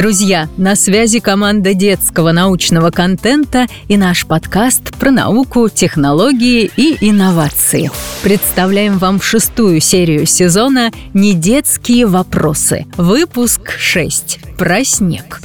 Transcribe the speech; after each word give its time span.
Друзья, 0.00 0.48
на 0.56 0.76
связи 0.76 1.20
команда 1.20 1.74
детского 1.74 2.32
научного 2.32 2.90
контента 2.90 3.66
и 3.86 3.98
наш 3.98 4.24
подкаст 4.24 4.96
про 4.96 5.10
науку, 5.10 5.68
технологии 5.68 6.70
и 6.74 6.96
инновации. 7.06 7.90
Представляем 8.22 8.96
вам 8.96 9.20
шестую 9.20 9.80
серию 9.80 10.24
сезона 10.24 10.90
«Недетские 11.12 12.06
вопросы». 12.06 12.86
Выпуск 12.96 13.72
6. 13.76 14.38
Про 14.56 14.84
снег. 14.84 15.42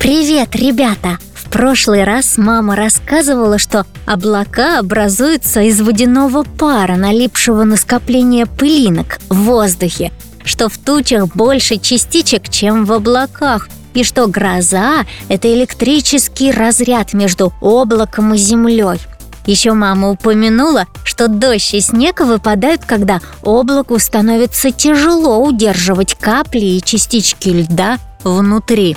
Привет, 0.00 0.56
ребята! 0.56 1.18
В 1.32 1.48
прошлый 1.48 2.02
раз 2.02 2.38
мама 2.38 2.74
рассказывала, 2.74 3.58
что 3.58 3.86
облака 4.04 4.80
образуются 4.80 5.60
из 5.60 5.80
водяного 5.80 6.42
пара, 6.42 6.96
налипшего 6.96 7.62
на 7.62 7.76
скопление 7.76 8.46
пылинок 8.46 9.20
в 9.28 9.36
воздухе, 9.42 10.10
что 10.42 10.68
в 10.68 10.76
тучах 10.76 11.28
больше 11.36 11.76
частичек, 11.76 12.48
чем 12.48 12.84
в 12.84 12.90
облаках– 12.90 13.68
и 13.94 14.04
что 14.04 14.26
гроза– 14.26 15.04
это 15.28 15.52
электрический 15.52 16.50
разряд 16.50 17.12
между 17.12 17.52
облаком 17.60 18.34
и 18.34 18.38
землей. 18.38 18.98
Еще 19.46 19.72
мама 19.72 20.10
упомянула, 20.10 20.86
что 21.04 21.28
дождь 21.28 21.74
и 21.74 21.80
снег 21.80 22.20
выпадают, 22.20 22.84
когда 22.84 23.20
облаку 23.42 23.98
становится 23.98 24.70
тяжело 24.70 25.44
удерживать 25.44 26.14
капли 26.14 26.64
и 26.64 26.82
частички 26.82 27.48
льда 27.48 27.98
внутри. 28.22 28.96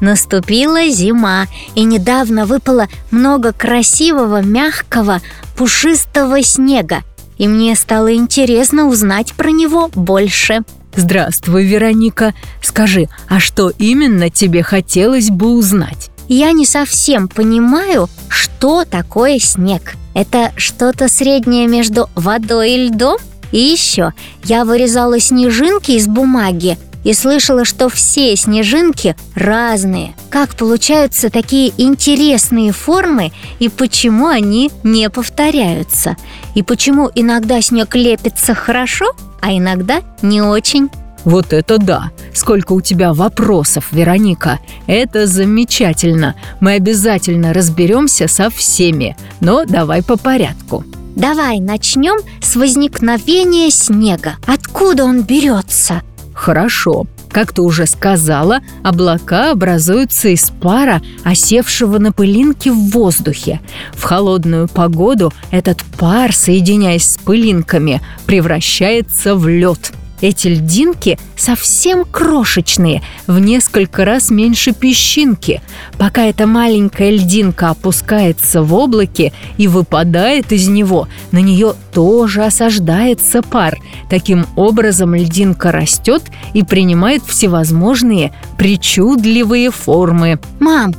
Наступила 0.00 0.88
зима, 0.88 1.46
и 1.74 1.82
недавно 1.82 2.46
выпало 2.46 2.86
много 3.10 3.52
красивого, 3.52 4.40
мягкого, 4.40 5.20
пушистого 5.56 6.42
снега, 6.42 7.02
и 7.36 7.46
мне 7.46 7.74
стало 7.74 8.14
интересно 8.14 8.86
узнать 8.86 9.34
про 9.34 9.50
него 9.50 9.90
больше. 9.94 10.60
Здравствуй, 10.94 11.64
Вероника. 11.64 12.34
Скажи, 12.62 13.08
а 13.28 13.40
что 13.40 13.70
именно 13.78 14.30
тебе 14.30 14.62
хотелось 14.62 15.30
бы 15.30 15.54
узнать? 15.54 16.10
Я 16.28 16.52
не 16.52 16.66
совсем 16.66 17.28
понимаю, 17.28 18.08
что 18.28 18.84
такое 18.84 19.38
снег. 19.38 19.94
Это 20.14 20.52
что-то 20.56 21.08
среднее 21.08 21.66
между 21.66 22.08
водой 22.14 22.72
и 22.72 22.88
льдом? 22.88 23.18
И 23.52 23.58
еще, 23.58 24.12
я 24.44 24.64
вырезала 24.64 25.18
снежинки 25.18 25.92
из 25.92 26.06
бумаги 26.06 26.78
и 27.02 27.14
слышала, 27.14 27.64
что 27.64 27.88
все 27.88 28.36
снежинки 28.36 29.16
разные. 29.34 30.14
Как 30.28 30.54
получаются 30.54 31.30
такие 31.30 31.72
интересные 31.78 32.72
формы 32.72 33.32
и 33.58 33.68
почему 33.68 34.28
они 34.28 34.70
не 34.82 35.08
повторяются? 35.10 36.16
И 36.54 36.62
почему 36.62 37.10
иногда 37.14 37.60
снег 37.62 37.96
лепится 37.96 38.54
хорошо, 38.54 39.06
а 39.40 39.52
иногда 39.52 40.02
не 40.22 40.42
очень. 40.42 40.90
Вот 41.24 41.52
это 41.52 41.78
да! 41.78 42.10
Сколько 42.34 42.72
у 42.72 42.80
тебя 42.80 43.12
вопросов, 43.12 43.88
Вероника! 43.92 44.58
Это 44.86 45.26
замечательно! 45.26 46.34
Мы 46.60 46.72
обязательно 46.72 47.52
разберемся 47.52 48.26
со 48.26 48.48
всеми, 48.48 49.16
но 49.40 49.64
давай 49.64 50.02
по 50.02 50.16
порядку. 50.16 50.84
Давай 51.16 51.60
начнем 51.60 52.20
с 52.40 52.56
возникновения 52.56 53.70
снега. 53.70 54.36
Откуда 54.46 55.04
он 55.04 55.22
берется? 55.22 56.02
Хорошо. 56.32 57.06
Как 57.30 57.52
ты 57.52 57.62
уже 57.62 57.86
сказала, 57.86 58.60
облака 58.82 59.52
образуются 59.52 60.28
из 60.28 60.50
пара, 60.50 61.00
осевшего 61.24 61.98
на 61.98 62.12
пылинке 62.12 62.72
в 62.72 62.90
воздухе. 62.90 63.60
В 63.92 64.02
холодную 64.02 64.68
погоду 64.68 65.32
этот 65.50 65.82
пар, 65.98 66.32
соединяясь 66.32 67.12
с 67.12 67.18
пылинками, 67.18 68.00
превращается 68.26 69.34
в 69.34 69.46
лед– 69.48 69.92
эти 70.20 70.48
льдинки 70.48 71.18
совсем 71.36 72.04
крошечные, 72.04 73.02
в 73.26 73.38
несколько 73.38 74.04
раз 74.04 74.30
меньше 74.30 74.72
песчинки. 74.72 75.62
Пока 75.98 76.24
эта 76.24 76.46
маленькая 76.46 77.10
льдинка 77.10 77.70
опускается 77.70 78.62
в 78.62 78.74
облаке 78.74 79.32
и 79.56 79.68
выпадает 79.68 80.52
из 80.52 80.68
него, 80.68 81.08
на 81.32 81.38
нее 81.38 81.74
тоже 81.92 82.44
осаждается 82.44 83.42
пар. 83.42 83.78
Таким 84.08 84.46
образом 84.56 85.14
льдинка 85.14 85.72
растет 85.72 86.22
и 86.52 86.62
принимает 86.62 87.22
всевозможные 87.24 88.32
причудливые 88.58 89.70
формы. 89.70 90.38
Мам, 90.58 90.94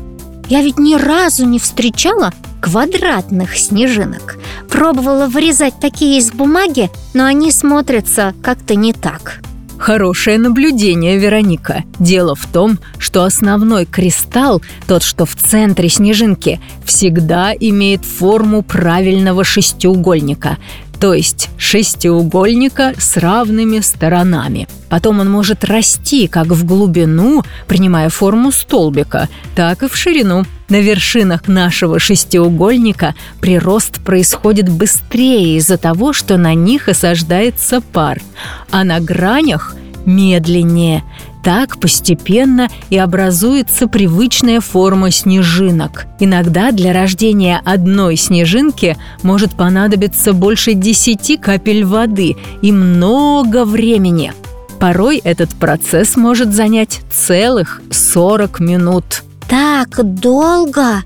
я 0.50 0.62
ведь 0.62 0.80
ни 0.80 0.96
разу 0.96 1.46
не 1.46 1.60
встречала 1.60 2.34
квадратных 2.62 3.58
снежинок. 3.58 4.38
Пробовала 4.70 5.28
вырезать 5.28 5.74
такие 5.82 6.20
из 6.20 6.32
бумаги, 6.32 6.90
но 7.14 7.26
они 7.26 7.52
смотрятся 7.52 8.34
как-то 8.42 8.76
не 8.76 8.94
так. 8.94 9.42
Хорошее 9.78 10.38
наблюдение, 10.38 11.18
Вероника. 11.18 11.84
Дело 11.98 12.36
в 12.36 12.46
том, 12.46 12.78
что 13.00 13.24
основной 13.24 13.88
кристалл, 13.88 14.62
тот, 14.88 15.02
что 15.02 15.26
в 15.26 15.36
центре 15.36 15.90
снежинки, 15.90 16.62
всегда 16.86 17.52
имеет 17.60 18.06
форму 18.06 18.62
правильного 18.62 19.44
шестиугольника 19.44 20.60
то 21.02 21.16
есть 21.16 21.50
шестиугольника 21.58 22.94
с 22.96 23.18
равными 23.18 23.80
сторонами. 23.80 24.68
Потом 24.88 25.20
он 25.20 25.32
может 25.32 25.64
расти 25.64 26.28
как 26.28 26.48
в 26.48 26.64
глубину, 26.64 27.42
принимая 27.68 28.10
форму 28.10 28.52
столбика, 28.52 29.28
так 29.56 29.82
и 29.82 29.88
в 29.88 29.96
ширину. 29.96 30.44
На 30.70 30.80
вершинах 30.80 31.48
нашего 31.48 31.98
шестиугольника 31.98 33.16
прирост 33.40 34.00
происходит 34.02 34.70
быстрее 34.70 35.58
из-за 35.58 35.80
того, 35.80 36.14
что 36.14 36.38
на 36.38 36.54
них 36.54 36.88
осаждается 36.88 37.82
пар, 37.82 38.22
а 38.70 38.84
на 38.84 39.00
гранях 39.00 39.76
медленнее. 40.06 41.04
Так 41.44 41.80
постепенно 41.80 42.70
и 42.90 42.98
образуется 42.98 43.88
привычная 43.88 44.62
форма 44.62 45.10
снежинок. 45.10 46.06
Иногда 46.20 46.72
для 46.72 46.94
рождения 46.94 47.62
одной 47.66 48.16
снежинки 48.16 48.98
может 49.24 49.52
понадобиться 49.56 50.34
больше 50.34 50.74
десяти 50.74 51.38
капель 51.38 51.84
воды 51.84 52.36
и 52.62 52.72
много 52.72 53.66
времени. 53.66 54.34
Порой 54.80 55.18
этот 55.18 55.50
процесс 55.52 56.16
может 56.16 56.54
занять 56.54 57.02
целых 57.12 57.82
40 57.92 58.60
минут. 58.60 59.24
Так 59.50 60.04
долго? 60.04 61.04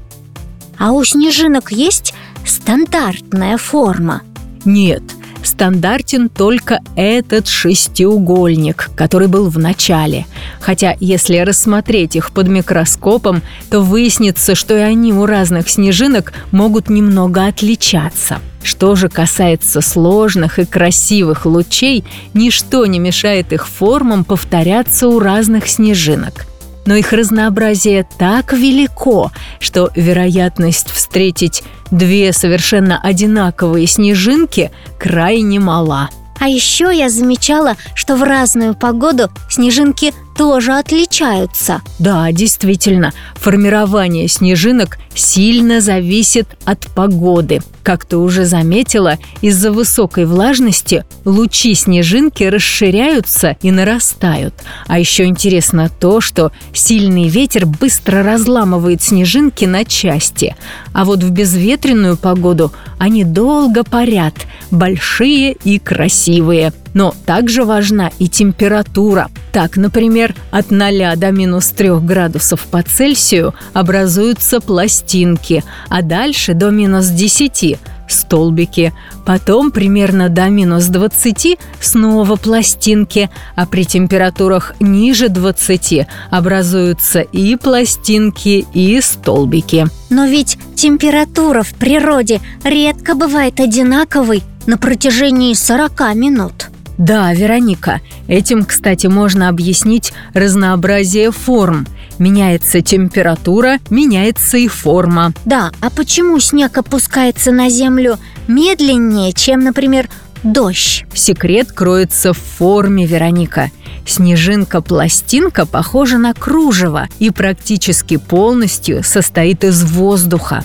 А 0.78 0.92
у 0.92 1.04
снежинок 1.04 1.72
есть 1.72 2.14
стандартная 2.46 3.58
форма? 3.58 4.22
Нет, 4.66 5.04
стандартен 5.48 6.30
только 6.30 6.80
этот 6.96 7.48
шестиугольник, 7.48 8.90
который 8.96 9.28
был 9.28 9.50
в 9.50 9.58
начале. 9.58 10.26
Хотя, 10.60 10.96
если 11.00 11.38
рассмотреть 11.38 12.16
их 12.16 12.32
под 12.32 12.48
микроскопом, 12.48 13.42
то 13.70 13.82
выяснится, 13.82 14.56
что 14.56 14.76
и 14.76 14.82
они 14.82 15.14
у 15.14 15.26
разных 15.26 15.70
снежинок 15.70 16.34
могут 16.52 16.90
немного 16.90 17.46
отличаться. 17.46 18.40
Что 18.64 18.96
же 18.96 19.10
касается 19.10 19.82
сложных 19.82 20.58
и 20.58 20.66
красивых 20.66 21.46
лучей, 21.46 22.04
ничто 22.34 22.86
не 22.88 22.98
мешает 22.98 23.54
их 23.54 23.68
формам 23.68 24.24
повторяться 24.24 25.08
у 25.08 25.20
разных 25.20 25.68
снежинок– 25.68 26.48
но 26.86 26.96
их 26.96 27.14
разнообразие 27.14 28.08
так 28.18 28.54
велико, 28.54 29.32
что 29.60 29.92
вероятность 29.96 30.92
встретить 30.92 31.64
две 31.92 32.34
совершенно 32.34 33.00
одинаковые 33.02 33.88
снежинки 33.88 34.72
крайне 35.00 35.60
мала. 35.60 36.10
А 36.40 36.48
еще 36.48 36.92
я 36.94 37.10
замечала, 37.10 37.76
что 37.94 38.16
в 38.16 38.24
разную 38.24 38.76
погоду 38.76 39.30
снежинки 39.50 40.14
тоже 40.38 40.74
отличаются. 40.74 41.82
Да, 42.00 42.32
действительно, 42.32 43.14
формирование 43.36 44.28
снежинок 44.28 44.98
сильно 45.14 45.82
зависит 45.82 46.48
от 46.66 46.88
погоды. 46.94 47.62
Как 47.84 48.04
ты 48.06 48.18
уже 48.18 48.46
заметила, 48.46 49.18
из-за 49.42 49.72
высокой 49.72 50.26
влажности 50.26 51.06
лучи 51.24 51.76
снежинки 51.76 52.44
расширяются 52.44 53.58
и 53.62 53.72
нарастают. 53.72 54.56
А 54.88 55.00
еще 55.00 55.26
интересно 55.26 55.90
то, 56.00 56.20
что 56.20 56.52
сильный 56.74 57.28
ветер 57.28 57.66
быстро 57.66 58.24
разламывает 58.24 59.04
снежинки 59.04 59.66
на 59.66 59.86
части. 59.86 60.56
А 60.94 61.06
вот 61.06 61.24
в 61.24 61.32
безветренную 61.32 62.18
погоду 62.18 62.74
они 62.98 63.24
долго 63.24 63.84
парят, 63.84 64.34
большие 64.72 65.54
и 65.64 65.80
красивые– 65.80 66.74
но 66.96 67.14
также 67.26 67.66
важна 67.66 68.10
и 68.18 68.28
температура. 68.28 69.30
Так, 69.56 69.78
например, 69.78 70.36
от 70.52 70.70
0 70.70 71.16
до 71.16 71.32
минус 71.32 71.68
3 71.68 72.02
градусов 72.02 72.66
по 72.66 72.82
Цельсию 72.84 73.54
образуются 73.72 74.60
пластинки, 74.60 75.64
а 75.88 76.02
дальше 76.02 76.54
до 76.54 76.72
минус 76.72 77.06
10– 77.06 77.80
столбики. 78.10 78.92
Потом 79.26 79.72
примерно 79.72 80.28
до 80.28 80.50
минус 80.50 80.88
20 80.88 81.58
снова 81.80 82.36
пластинки, 82.36 83.30
а 83.56 83.66
при 83.66 83.86
температурах 83.86 84.76
ниже 84.82 85.30
20 85.30 86.06
образуются 86.32 87.22
и 87.22 87.56
пластинки, 87.56 88.66
и 88.74 89.00
столбики. 89.00 89.88
Но 90.10 90.26
ведь 90.26 90.58
температура 90.76 91.64
в 91.64 91.74
природе 91.76 92.42
редко 92.66 93.16
бывает 93.16 93.62
одинаковой 93.62 94.44
на 94.66 94.78
протяжении 94.78 95.54
40 95.54 96.14
минут. 96.16 96.75
Да, 96.98 97.34
Вероника, 97.34 98.02
этим, 98.28 98.64
кстати, 98.64 99.08
можно 99.08 99.50
объяснить 99.50 100.14
разнообразие 100.34 101.32
форм. 101.32 101.86
Меняется 102.20 102.82
температура, 102.82 103.80
меняется 103.90 104.58
и 104.58 104.68
форма. 104.68 105.34
Да, 105.44 105.72
а 105.82 105.90
почему 105.90 106.40
снег 106.40 106.78
опускается 106.78 107.52
на 107.52 107.70
землю 107.70 108.18
медленнее, 108.48 109.34
чем, 109.34 109.60
например, 109.60 110.10
дождь? 110.44 111.06
Секрет 111.14 111.74
кроется 111.74 112.34
в 112.34 112.38
форме, 112.38 113.06
Вероника. 113.06 113.72
Снежинка-пластинка 114.06 115.66
похожа 115.66 116.18
на 116.18 116.34
кружево 116.34 117.10
и 117.20 117.32
практически 117.32 118.18
полностью 118.18 119.04
состоит 119.04 119.64
из 119.64 119.84
воздуха. 119.84 120.64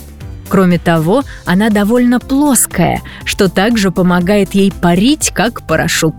Кроме 0.51 0.79
того, 0.79 1.23
она 1.47 1.71
довольно 1.71 2.19
плоская, 2.19 3.03
что 3.25 3.49
также 3.49 3.93
помогает 3.93 4.55
ей 4.55 4.73
парить, 4.73 5.31
как 5.33 5.63
парашют. 5.63 6.15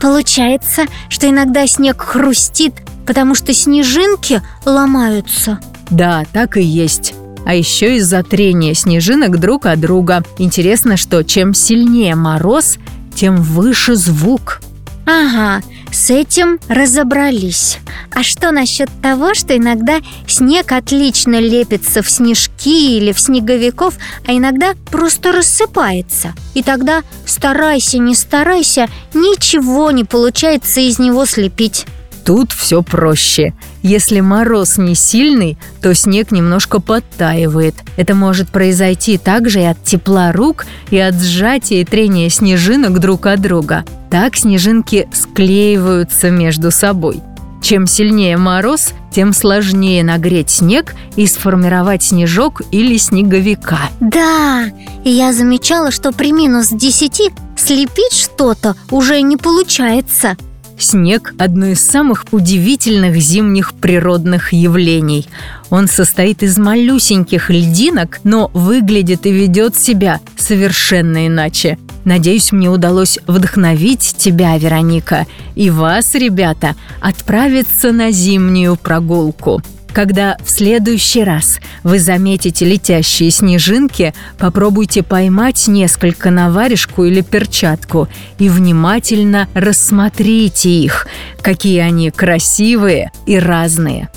Получается, 0.00 0.84
что 1.08 1.28
иногда 1.28 1.66
снег 1.66 2.00
хрустит, 2.00 2.74
потому 3.06 3.34
что 3.34 3.52
снежинки 3.52 4.40
ломаются. 4.64 5.58
Да, 5.90 6.24
так 6.32 6.56
и 6.56 6.62
есть. 6.62 7.14
А 7.44 7.54
еще 7.54 7.96
из-за 7.96 8.22
трения 8.22 8.74
снежинок 8.74 9.40
друг 9.40 9.66
от 9.66 9.80
друга. 9.80 10.22
Интересно, 10.38 10.96
что 10.96 11.24
чем 11.24 11.52
сильнее 11.52 12.14
мороз, 12.14 12.78
тем 13.14 13.36
выше 13.36 13.96
звук. 13.96 14.60
Ага, 15.06 15.62
с 15.92 16.10
этим 16.10 16.58
разобрались. 16.68 17.78
А 18.12 18.24
что 18.24 18.50
насчет 18.50 18.90
того, 19.00 19.34
что 19.34 19.56
иногда 19.56 20.00
снег 20.26 20.72
отлично 20.72 21.40
лепится 21.40 22.02
в 22.02 22.10
снежки 22.10 22.96
или 22.96 23.12
в 23.12 23.20
снеговиков, 23.20 23.94
а 24.26 24.32
иногда 24.32 24.74
просто 24.90 25.30
рассыпается? 25.30 26.34
И 26.54 26.62
тогда 26.64 27.02
старайся, 27.24 27.98
не 27.98 28.16
старайся, 28.16 28.88
ничего 29.14 29.92
не 29.92 30.02
получается 30.02 30.80
из 30.80 30.98
него 30.98 31.24
слепить. 31.24 31.86
Тут 32.24 32.50
все 32.50 32.82
проще. 32.82 33.54
Если 33.88 34.18
мороз 34.18 34.78
не 34.78 34.96
сильный, 34.96 35.56
то 35.80 35.94
снег 35.94 36.32
немножко 36.32 36.80
подтаивает. 36.80 37.76
Это 37.96 38.16
может 38.16 38.48
произойти 38.48 39.16
также 39.16 39.60
и 39.60 39.64
от 39.64 39.84
тепла 39.84 40.32
рук, 40.32 40.66
и 40.90 40.98
от 40.98 41.14
сжатия 41.14 41.82
и 41.82 41.84
трения 41.84 42.28
снежинок 42.28 42.98
друг 42.98 43.26
от 43.26 43.40
друга. 43.40 43.84
Так 44.10 44.34
снежинки 44.34 45.08
склеиваются 45.12 46.30
между 46.30 46.72
собой. 46.72 47.22
Чем 47.62 47.86
сильнее 47.86 48.36
мороз, 48.36 48.90
тем 49.12 49.32
сложнее 49.32 50.02
нагреть 50.02 50.50
снег 50.50 50.96
и 51.14 51.28
сформировать 51.28 52.02
снежок 52.02 52.62
или 52.72 52.96
снеговика. 52.96 53.78
Да, 54.00 54.64
я 55.04 55.32
замечала, 55.32 55.92
что 55.92 56.10
при 56.10 56.32
минус 56.32 56.70
10 56.70 57.30
слепить 57.56 58.12
что-то 58.12 58.74
уже 58.90 59.20
не 59.20 59.36
получается. 59.36 60.36
Снег– 60.78 61.34
одно 61.38 61.66
из 61.66 61.80
самых 61.80 62.24
удивительных 62.32 63.16
зимних 63.16 63.74
природных 63.74 64.52
явлений. 64.52 65.26
Он 65.70 65.88
состоит 65.88 66.42
из 66.42 66.58
малюсеньких 66.58 67.50
льдинок, 67.50 68.20
но 68.24 68.50
выглядит 68.52 69.26
и 69.26 69.32
ведет 69.32 69.76
себя 69.76 70.20
совершенно 70.36 71.26
иначе. 71.26 71.78
Надеюсь, 72.04 72.52
мне 72.52 72.68
удалось 72.68 73.18
вдохновить 73.26 74.14
тебя, 74.16 74.56
Вероника, 74.58 75.26
и 75.54 75.70
вас, 75.70 76.14
ребята, 76.14 76.76
отправиться 77.00 77.90
на 77.90 78.12
зимнюю 78.12 78.76
прогулку. 78.76 79.62
Когда 79.96 80.36
в 80.44 80.50
следующий 80.50 81.24
раз 81.24 81.58
вы 81.82 81.98
заметите 81.98 82.66
летящие 82.66 83.30
снежинки, 83.30 84.12
попробуйте 84.38 85.02
поймать 85.02 85.68
несколько 85.68 86.30
на 86.30 86.50
варежку 86.50 87.04
или 87.04 87.22
перчатку 87.22 88.06
и 88.38 88.50
внимательно 88.50 89.48
рассмотрите 89.54 90.68
их, 90.68 91.06
какие 91.40 91.80
они 91.80 92.10
красивые 92.10 93.10
и 93.24 93.38
разные. 93.38 94.10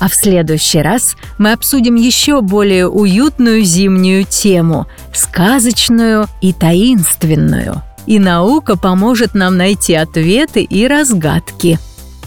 А 0.00 0.08
в 0.08 0.16
следующий 0.16 0.82
раз 0.82 1.14
мы 1.38 1.52
обсудим 1.52 1.94
еще 1.94 2.40
более 2.40 2.88
уютную 2.88 3.62
зимнюю 3.62 4.24
тему– 4.24 4.88
сказочную 5.14 6.26
и 6.40 6.52
таинственную. 6.52 7.84
И 8.04 8.18
наука 8.18 8.76
поможет 8.76 9.34
нам 9.34 9.56
найти 9.56 9.94
ответы 9.94 10.64
и 10.64 10.88
разгадки. 10.88 11.78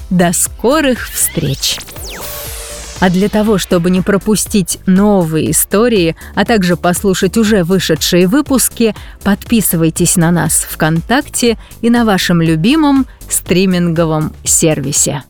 До 0.09 0.31
скорых 0.31 1.09
встреч! 1.09 1.79
А 3.03 3.09
для 3.09 3.27
того, 3.27 3.57
чтобы 3.57 3.91
не 3.91 3.99
пропустить 3.99 4.79
новые 4.85 5.51
истории, 5.51 6.15
а 6.35 6.45
также 6.45 6.77
послушать 6.77 7.35
уже 7.35 7.65
вышедшие 7.65 8.27
выпуски, 8.27 8.95
подписывайтесь 9.23 10.15
на 10.15 10.31
нас 10.31 10.65
ВКонтакте 10.71 11.57
и 11.81 11.89
на 11.89 12.05
вашем 12.05 12.41
любимом 12.41 13.05
стриминговом 13.27 14.31
сервисе. 14.45 15.23